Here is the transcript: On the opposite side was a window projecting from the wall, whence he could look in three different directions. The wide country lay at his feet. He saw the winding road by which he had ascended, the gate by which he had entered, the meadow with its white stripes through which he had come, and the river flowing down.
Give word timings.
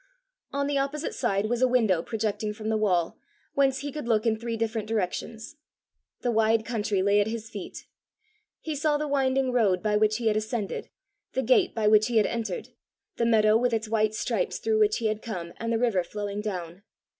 On 0.51 0.65
the 0.65 0.79
opposite 0.79 1.13
side 1.13 1.45
was 1.45 1.61
a 1.61 1.67
window 1.67 2.01
projecting 2.01 2.53
from 2.55 2.69
the 2.69 2.77
wall, 2.77 3.19
whence 3.53 3.81
he 3.81 3.91
could 3.91 4.07
look 4.07 4.25
in 4.25 4.35
three 4.35 4.57
different 4.57 4.87
directions. 4.87 5.57
The 6.21 6.31
wide 6.31 6.65
country 6.65 7.03
lay 7.03 7.21
at 7.21 7.27
his 7.27 7.51
feet. 7.51 7.85
He 8.61 8.73
saw 8.75 8.97
the 8.97 9.07
winding 9.07 9.51
road 9.51 9.83
by 9.83 9.97
which 9.97 10.17
he 10.17 10.25
had 10.25 10.35
ascended, 10.37 10.89
the 11.33 11.43
gate 11.43 11.75
by 11.75 11.87
which 11.87 12.07
he 12.07 12.17
had 12.17 12.25
entered, 12.25 12.69
the 13.17 13.27
meadow 13.27 13.55
with 13.57 13.73
its 13.73 13.87
white 13.87 14.15
stripes 14.15 14.57
through 14.57 14.79
which 14.79 14.97
he 14.97 15.05
had 15.05 15.21
come, 15.21 15.53
and 15.57 15.71
the 15.71 15.77
river 15.77 16.03
flowing 16.03 16.41
down. 16.41 16.81